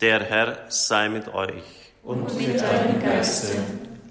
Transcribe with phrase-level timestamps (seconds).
[0.00, 1.62] Der Herr sei mit euch.
[2.02, 3.56] Und mit deinem Geiste.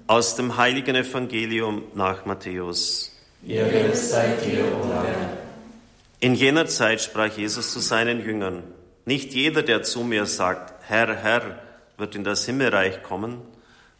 [0.06, 3.12] Aus dem heiligen Evangelium nach Matthäus.
[3.46, 5.36] Ehre sei dir, o Herr.
[6.20, 8.62] In jener Zeit sprach Jesus zu seinen Jüngern,
[9.04, 11.58] nicht jeder, der zu mir sagt, Herr, Herr,
[11.98, 13.42] wird in das Himmelreich kommen,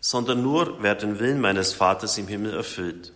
[0.00, 3.12] sondern nur, wer den Willen meines Vaters im Himmel erfüllt.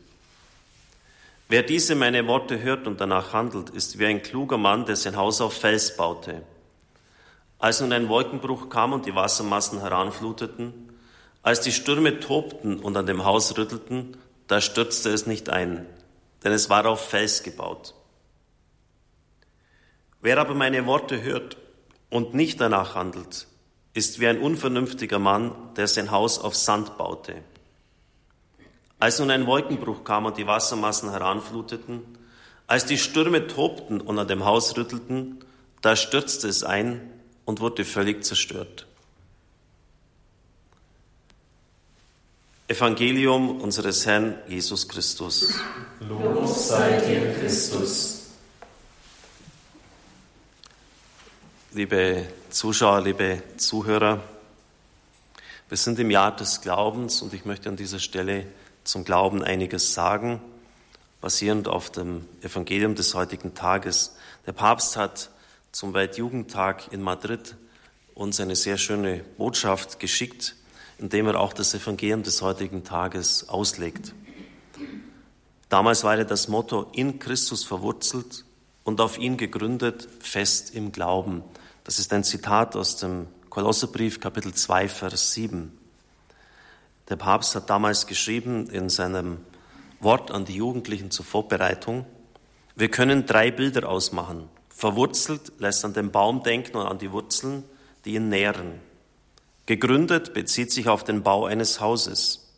[1.48, 5.16] Wer diese meine Worte hört und danach handelt, ist wie ein kluger Mann, der sein
[5.16, 6.42] Haus auf Fels baute.
[7.58, 10.92] Als nun ein Wolkenbruch kam und die Wassermassen heranfluteten,
[11.42, 15.86] als die Stürme tobten und an dem Haus rüttelten, da stürzte es nicht ein,
[16.44, 17.94] denn es war auf Fels gebaut.
[20.20, 21.56] Wer aber meine Worte hört
[22.10, 23.46] und nicht danach handelt,
[23.92, 27.42] ist wie ein unvernünftiger Mann, der sein Haus auf Sand baute.
[29.00, 32.02] Als nun ein Wolkenbruch kam und die Wassermassen heranfluteten,
[32.66, 35.44] als die Stürme tobten und an dem Haus rüttelten,
[35.82, 37.17] da stürzte es ein
[37.48, 38.86] und wurde völlig zerstört.
[42.68, 45.54] Evangelium unseres Herrn Jesus Christus.
[46.00, 48.26] Lob sei dir, Christus.
[51.72, 54.22] Liebe Zuschauer, liebe Zuhörer,
[55.70, 58.46] wir sind im Jahr des Glaubens und ich möchte an dieser Stelle
[58.84, 60.42] zum Glauben einiges sagen,
[61.22, 64.16] basierend auf dem Evangelium des heutigen Tages.
[64.44, 65.30] Der Papst hat
[65.72, 67.56] zum Weltjugendtag in Madrid
[68.14, 70.56] uns eine sehr schöne Botschaft geschickt,
[70.98, 74.14] indem er auch das Evangelium des heutigen Tages auslegt.
[75.68, 78.44] Damals war das Motto in Christus verwurzelt
[78.84, 81.44] und auf ihn gegründet, fest im Glauben.
[81.84, 85.76] Das ist ein Zitat aus dem Kolosserbrief, Kapitel 2, Vers 7.
[87.08, 89.38] Der Papst hat damals geschrieben in seinem
[90.00, 92.06] Wort an die Jugendlichen zur Vorbereitung,
[92.76, 94.48] wir können drei Bilder ausmachen.
[94.78, 97.64] Verwurzelt lässt an den Baum denken und an die Wurzeln,
[98.04, 98.80] die ihn nähren.
[99.66, 102.54] Gegründet bezieht sich auf den Bau eines Hauses.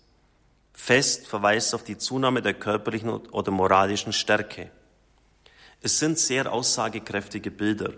[0.74, 4.70] Fest verweist auf die Zunahme der körperlichen oder moralischen Stärke.
[5.80, 7.94] Es sind sehr aussagekräftige Bilder.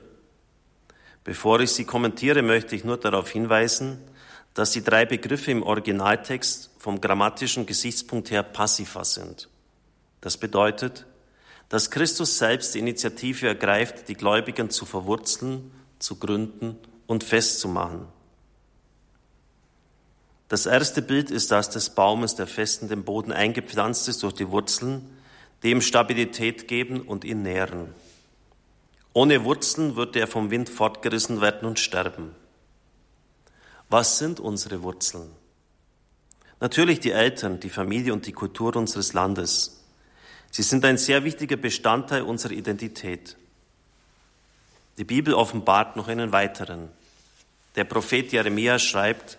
[1.25, 3.99] Bevor ich sie kommentiere, möchte ich nur darauf hinweisen,
[4.55, 9.49] dass die drei Begriffe im Originaltext vom grammatischen Gesichtspunkt her passiver sind.
[10.21, 11.07] Das bedeutet,
[11.73, 18.09] dass Christus selbst die Initiative ergreift, die Gläubigen zu verwurzeln, zu gründen und festzumachen.
[20.49, 24.35] Das erste Bild ist das des Baumes, der fest in den Boden eingepflanzt ist durch
[24.35, 25.17] die Wurzeln,
[25.63, 27.95] die ihm Stabilität geben und ihn nähren.
[29.15, 32.35] Ohne Wurzeln würde er vom Wind fortgerissen werden und sterben.
[33.89, 35.31] Was sind unsere Wurzeln?
[36.61, 39.82] Natürlich die Eltern, die Familie und die Kultur unseres Landes.
[40.53, 43.39] Sie sind ein sehr wichtiger Bestandteil unserer Identität.
[44.99, 46.91] Die Bibel offenbart noch einen weiteren.
[47.75, 49.39] Der Prophet Jeremia schreibt,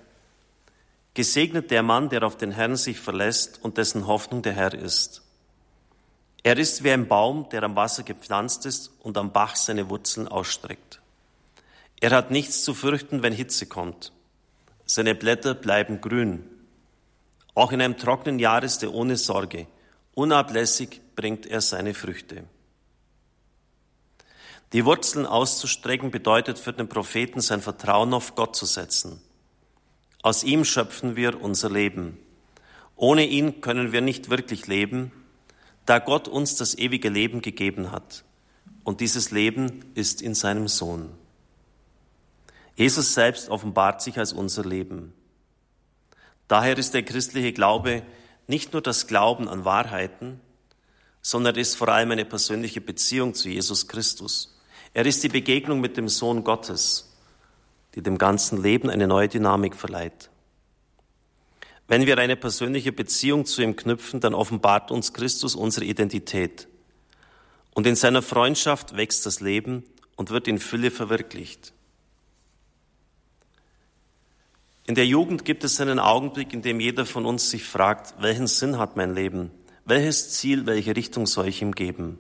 [1.14, 5.22] Gesegnet der Mann, der auf den Herrn sich verlässt und dessen Hoffnung der Herr ist.
[6.42, 10.28] Er ist wie ein Baum, der am Wasser gepflanzt ist und am Bach seine Wurzeln
[10.28, 11.00] ausstreckt.
[12.02, 14.12] Er hat nichts zu fürchten, wenn Hitze kommt.
[14.88, 16.44] Seine Blätter bleiben grün.
[17.54, 19.68] Auch in einem trockenen Jahr ist er ohne Sorge.
[20.16, 22.44] Unablässig bringt er seine Früchte.
[24.74, 29.22] Die Wurzeln auszustrecken bedeutet für den Propheten sein Vertrauen auf Gott zu setzen.
[30.24, 32.18] Aus ihm schöpfen wir unser Leben.
[32.96, 35.12] Ohne ihn können wir nicht wirklich leben,
[35.86, 38.24] da Gott uns das ewige Leben gegeben hat.
[38.84, 41.10] Und dieses Leben ist in seinem Sohn.
[42.76, 45.14] Jesus selbst offenbart sich als unser Leben.
[46.48, 48.04] Daher ist der christliche Glaube
[48.48, 50.42] nicht nur das Glauben an Wahrheiten,
[51.24, 54.60] sondern ist vor allem eine persönliche Beziehung zu Jesus Christus.
[54.94, 57.16] Er ist die Begegnung mit dem Sohn Gottes,
[57.96, 60.30] die dem ganzen Leben eine neue Dynamik verleiht.
[61.88, 66.68] Wenn wir eine persönliche Beziehung zu ihm knüpfen, dann offenbart uns Christus unsere Identität.
[67.74, 69.84] Und in seiner Freundschaft wächst das Leben
[70.16, 71.74] und wird in Fülle verwirklicht.
[74.86, 78.48] In der Jugend gibt es einen Augenblick, in dem jeder von uns sich fragt, welchen
[78.48, 79.52] Sinn hat mein Leben?
[79.86, 82.20] Welches Ziel, welche Richtung soll ich ihm geben?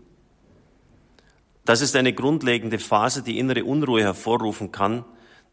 [1.66, 5.06] Das ist eine grundlegende Phase, die innere Unruhe hervorrufen kann,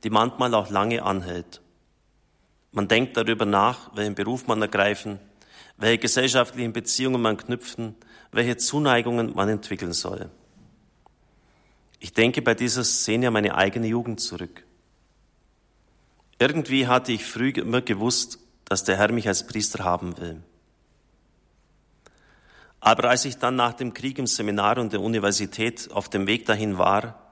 [0.03, 1.61] die manchmal auch lange anhält.
[2.73, 5.21] Man denkt darüber nach, welchen Beruf man ergreifen,
[5.77, 7.95] welche gesellschaftlichen Beziehungen man knüpfen,
[8.33, 10.31] welche Zuneigungen man entwickeln soll.
[12.01, 14.65] Ich denke bei dieser Szene an meine eigene Jugend zurück.
[16.39, 20.43] Irgendwie hatte ich früh immer gewusst, dass der Herr mich als Priester haben will.
[22.81, 26.47] Aber als ich dann nach dem Krieg im Seminar und der Universität auf dem Weg
[26.47, 27.31] dahin war,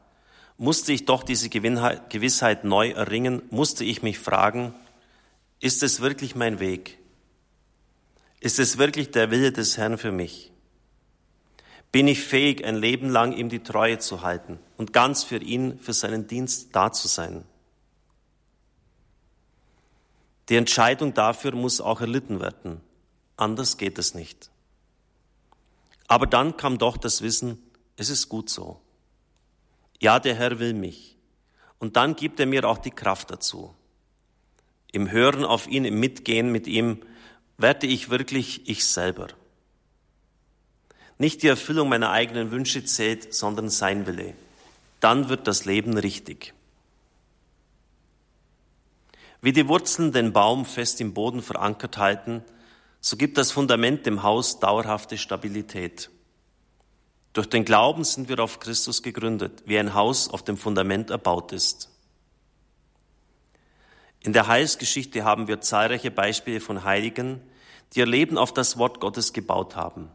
[0.58, 4.74] musste ich doch diese Gewissheit neu erringen, musste ich mich fragen,
[5.60, 6.98] ist es wirklich mein Weg?
[8.40, 10.52] Ist es wirklich der Wille des Herrn für mich?
[11.90, 15.78] Bin ich fähig, ein Leben lang ihm die Treue zu halten und ganz für ihn,
[15.78, 17.44] für seinen Dienst da zu sein?
[20.48, 22.80] Die Entscheidung dafür muss auch erlitten werden.
[23.36, 24.50] Anders geht es nicht.
[26.08, 27.62] Aber dann kam doch das Wissen,
[27.96, 28.80] es ist gut so.
[30.00, 31.16] Ja, der Herr will mich.
[31.78, 33.74] Und dann gibt er mir auch die Kraft dazu.
[34.90, 37.02] Im Hören auf ihn, im Mitgehen mit ihm,
[37.58, 39.28] werde ich wirklich ich selber.
[41.18, 44.34] Nicht die Erfüllung meiner eigenen Wünsche zählt, sondern sein Wille.
[45.00, 46.54] Dann wird das Leben richtig.
[49.42, 52.42] Wie die Wurzeln den Baum fest im Boden verankert halten,
[53.00, 56.10] so gibt das Fundament dem Haus dauerhafte Stabilität.
[57.32, 61.52] Durch den Glauben sind wir auf Christus gegründet, wie ein Haus auf dem Fundament erbaut
[61.52, 61.90] ist.
[64.20, 67.40] In der Heilsgeschichte haben wir zahlreiche Beispiele von Heiligen,
[67.92, 70.10] die ihr Leben auf das Wort Gottes gebaut haben.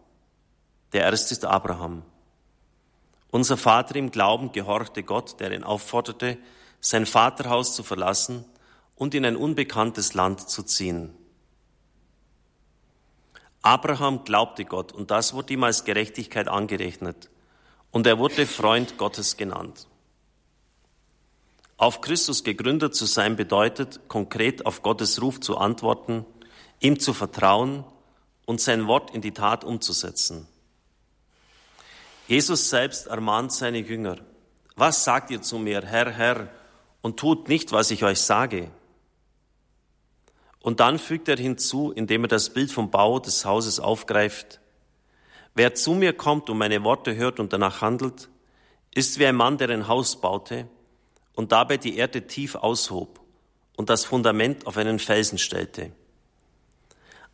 [0.92, 2.04] Der erste ist Abraham.
[3.32, 6.38] Unser Vater im Glauben gehorchte Gott, der ihn aufforderte,
[6.82, 8.46] sein Vaterhaus zu verlassen
[8.96, 11.16] und in ein unbekanntes Land zu ziehen.
[13.64, 17.30] Abraham glaubte Gott und das wurde ihm als Gerechtigkeit angerechnet
[17.92, 19.88] und er wurde Freund Gottes genannt.
[21.78, 26.26] Auf Christus gegründet zu sein bedeutet, konkret auf Gottes Ruf zu antworten,
[26.82, 27.86] ihm zu vertrauen
[28.46, 30.48] und sein Wort in die Tat umzusetzen.
[32.28, 34.18] Jesus selbst ermahnt seine Jünger,
[34.76, 36.50] was sagt ihr zu mir, Herr, Herr,
[37.02, 38.70] und tut nicht, was ich euch sage?
[40.64, 44.62] Und dann fügt er hinzu, indem er das Bild vom Bau des Hauses aufgreift,
[45.56, 48.30] wer zu mir kommt und meine Worte hört und danach handelt,
[48.96, 50.70] ist wie ein Mann, der ein Haus baute
[51.36, 53.20] und dabei die Erde tief aushob
[53.76, 55.92] und das Fundament auf einen Felsen stellte.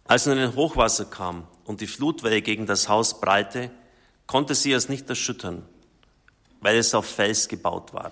[0.06, 3.70] Als nun ein Hochwasser kam und die Flutwelle gegen das Haus breite,
[4.26, 5.64] konnte sie es nicht erschüttern,
[6.62, 8.10] weil es auf Fels gebaut war.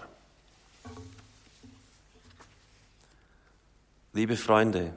[4.14, 4.94] Liebe Freunde,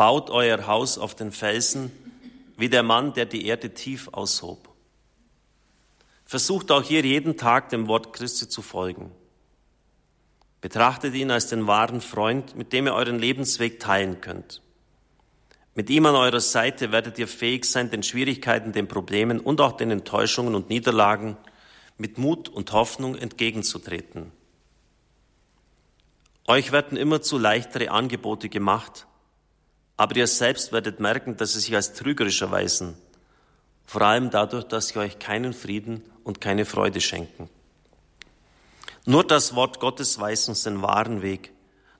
[0.00, 1.92] Baut euer Haus auf den Felsen,
[2.56, 4.70] wie der Mann, der die Erde tief aushob.
[6.24, 9.12] Versucht auch hier jeden Tag dem Wort Christi zu folgen.
[10.62, 14.62] Betrachtet ihn als den wahren Freund, mit dem ihr euren Lebensweg teilen könnt.
[15.74, 19.72] Mit ihm an eurer Seite werdet ihr fähig sein, den Schwierigkeiten, den Problemen und auch
[19.72, 21.36] den Enttäuschungen und Niederlagen
[21.98, 24.32] mit Mut und Hoffnung entgegenzutreten.
[26.46, 29.06] Euch werden immer zu leichtere Angebote gemacht,
[30.00, 32.96] aber ihr selbst werdet merken, dass sie sich als trügerisch erweisen.
[33.84, 37.50] Vor allem dadurch, dass sie euch keinen Frieden und keine Freude schenken.
[39.04, 41.52] Nur das Wort Gottes weiß uns den wahren Weg.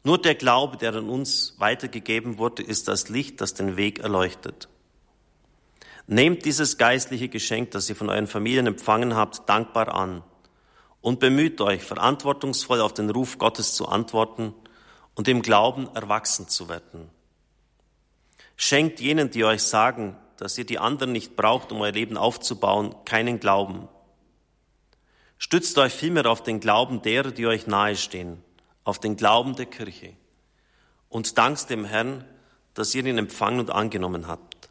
[0.02, 4.70] Nur der Glaube, der an uns weitergegeben wurde, ist das Licht, das den Weg erleuchtet.
[6.06, 10.22] Nehmt dieses geistliche Geschenk, das ihr von euren Familien empfangen habt, dankbar an
[11.02, 14.54] und bemüht euch, verantwortungsvoll auf den Ruf Gottes zu antworten
[15.14, 17.10] und im Glauben erwachsen zu werden.
[18.62, 22.94] Schenkt jenen, die euch sagen, dass ihr die anderen nicht braucht, um euer Leben aufzubauen,
[23.06, 23.88] keinen Glauben.
[25.38, 28.44] Stützt euch vielmehr auf den Glauben derer, die euch nahestehen,
[28.84, 30.12] auf den Glauben der Kirche.
[31.08, 32.22] Und dankt dem Herrn,
[32.74, 34.68] dass ihr ihn empfangen und angenommen habt.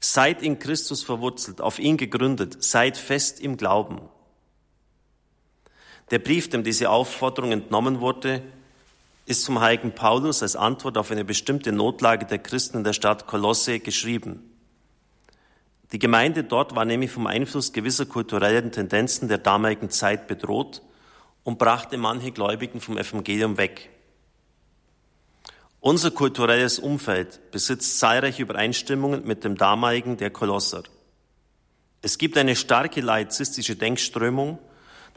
[0.00, 4.00] Seid in Christus verwurzelt, auf ihn gegründet, seid fest im Glauben.
[6.10, 8.42] Der Brief, dem diese Aufforderung entnommen wurde,
[9.26, 13.26] ist zum heiligen Paulus als Antwort auf eine bestimmte Notlage der Christen in der Stadt
[13.26, 14.52] Kolosse geschrieben.
[15.92, 20.80] Die Gemeinde dort war nämlich vom Einfluss gewisser kultureller Tendenzen der damaligen Zeit bedroht
[21.42, 23.90] und brachte manche Gläubigen vom Evangelium weg.
[25.80, 30.84] Unser kulturelles Umfeld besitzt zahlreiche Übereinstimmungen mit dem damaligen der Kolosser.
[32.00, 34.58] Es gibt eine starke laizistische Denkströmung,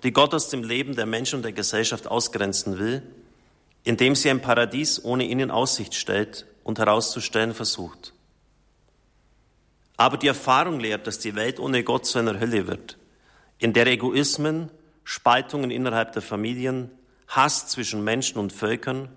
[0.04, 3.04] die Gott aus dem Leben der Menschen und der Gesellschaft ausgrenzen will
[3.90, 8.14] indem sie ein Paradies ohne ihn in Aussicht stellt und herauszustellen versucht.
[9.98, 13.00] Aber die Erfahrung lehrt, dass die Welt ohne Gott zu einer Hölle wird,
[13.58, 14.70] in der Egoismen,
[15.04, 16.92] Spaltungen innerhalb der Familien,
[17.30, 19.10] Hass zwischen Menschen und Völkern,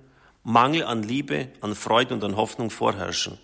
[0.43, 3.37] Mangel an Liebe, an Freude und an Hoffnung vorherrschen.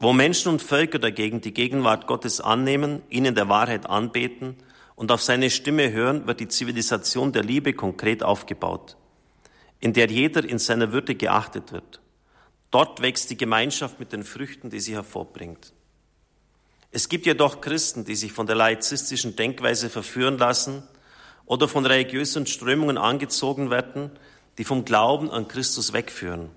[0.00, 4.56] Wo Menschen und Völker dagegen die Gegenwart Gottes annehmen, ihnen der Wahrheit anbeten
[4.96, 8.98] und auf seine Stimme hören, wird die Zivilisation der Liebe konkret aufgebaut
[9.80, 12.00] in der jeder in seiner Würde geachtet wird.
[12.70, 15.72] Dort wächst die Gemeinschaft mit den Früchten, die sie hervorbringt.
[16.90, 20.82] Es gibt jedoch Christen, die sich von der laizistischen Denkweise verführen lassen
[21.46, 24.10] oder von religiösen Strömungen angezogen werden,
[24.58, 26.50] die vom Glauben an Christus wegführen.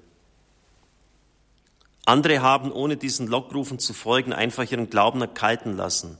[2.05, 6.17] Andere haben, ohne diesen Lockrufen zu folgen, einfach ihren Glauben erkalten lassen,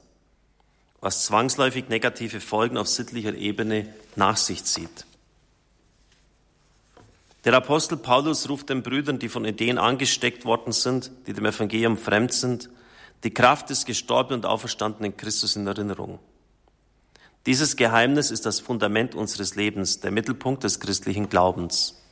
[1.00, 5.06] was zwangsläufig negative Folgen auf sittlicher Ebene nach sich zieht.
[7.44, 11.96] Der Apostel Paulus ruft den Brüdern, die von Ideen angesteckt worden sind, die dem Evangelium
[11.96, 12.68] fremd sind,
[13.24, 16.18] die Kraft des gestorbenen und auferstandenen Christus in Erinnerung.
[17.46, 22.02] Dieses Geheimnis ist das Fundament unseres Lebens, der Mittelpunkt des christlichen Glaubens.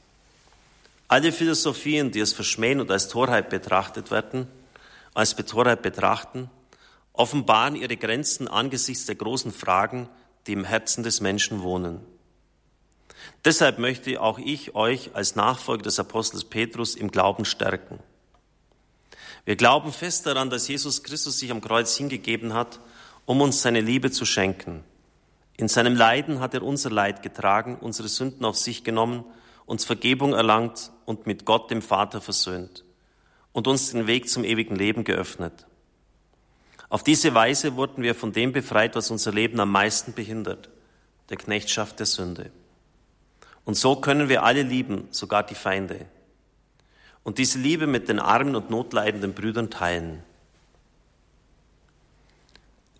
[1.08, 4.48] Alle Philosophien, die es verschmähen und als Torheit betrachtet werden,
[5.14, 6.50] als Betorheit betrachten,
[7.12, 10.08] offenbaren ihre Grenzen angesichts der großen Fragen,
[10.46, 12.00] die im Herzen des Menschen wohnen.
[13.44, 17.98] Deshalb möchte auch ich euch als Nachfolger des Apostels Petrus im Glauben stärken.
[19.44, 22.80] Wir glauben fest daran, dass Jesus Christus sich am Kreuz hingegeben hat,
[23.24, 24.82] um uns seine Liebe zu schenken.
[25.56, 29.24] In seinem Leiden hat er unser Leid getragen, unsere Sünden auf sich genommen
[29.66, 32.84] uns Vergebung erlangt und mit Gott dem Vater versöhnt
[33.52, 35.66] und uns den Weg zum ewigen Leben geöffnet.
[36.88, 40.70] Auf diese Weise wurden wir von dem befreit, was unser Leben am meisten behindert,
[41.30, 42.52] der Knechtschaft der Sünde.
[43.66, 46.06] Und so können wir alle lieben, sogar die Feinde.
[47.24, 50.22] Und diese Liebe mit den armen und notleidenden Brüdern teilen.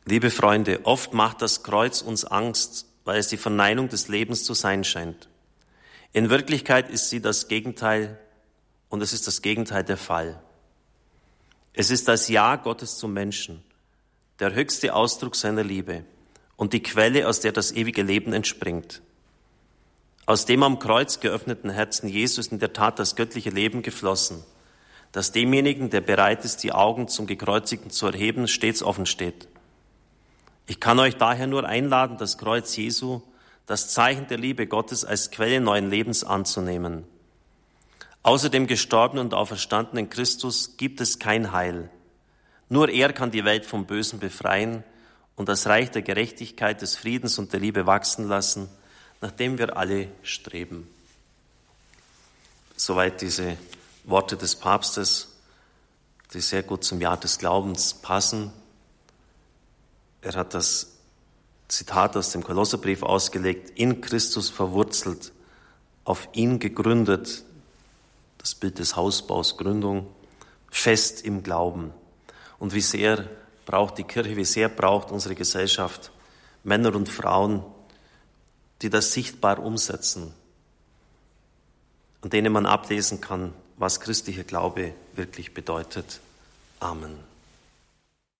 [0.04, 4.54] Liebe Freunde, oft macht das Kreuz uns Angst, weil es die Verneinung des Lebens zu
[4.54, 5.28] sein scheint.
[6.12, 8.18] In Wirklichkeit ist sie das Gegenteil
[8.88, 10.42] und es ist das Gegenteil der Fall.
[11.74, 13.62] Es ist das Ja Gottes zum Menschen,
[14.40, 16.04] der höchste Ausdruck seiner Liebe
[16.56, 19.02] und die Quelle, aus der das ewige Leben entspringt.
[20.26, 24.44] Aus dem am Kreuz geöffneten Herzen Jesus in der Tat das göttliche Leben geflossen,
[25.12, 29.48] das demjenigen, der bereit ist, die Augen zum Gekreuzigten zu erheben, stets offen steht.
[30.66, 33.22] Ich kann euch daher nur einladen, das Kreuz Jesu
[33.66, 37.04] das Zeichen der Liebe Gottes als Quelle neuen Lebens anzunehmen.
[38.22, 41.90] Außer dem gestorbenen und auferstandenen Christus gibt es kein Heil.
[42.68, 44.84] Nur er kann die Welt vom Bösen befreien
[45.34, 48.68] und das Reich der Gerechtigkeit, des Friedens und der Liebe wachsen lassen,
[49.20, 50.88] nach dem wir alle streben.
[52.76, 53.56] Soweit diese
[54.04, 55.28] Worte des Papstes,
[56.32, 58.52] die sehr gut zum Jahr des Glaubens passen.
[60.22, 60.92] Er hat das
[61.68, 65.32] Zitat aus dem Kolosserbrief ausgelegt, in Christus verwurzelt,
[66.04, 67.42] auf ihn gegründet,
[68.38, 70.06] das Bild des Hausbaus, Gründung,
[70.70, 71.92] fest im Glauben.
[72.58, 73.28] Und wie sehr
[73.64, 76.12] braucht die Kirche, wie sehr braucht unsere Gesellschaft
[76.62, 77.64] Männer und Frauen,
[78.82, 80.32] die das sichtbar umsetzen,
[82.22, 86.20] an denen man ablesen kann, was christlicher Glaube wirklich bedeutet.
[86.80, 87.18] Amen.